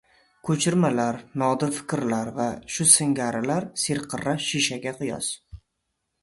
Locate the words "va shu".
2.39-2.87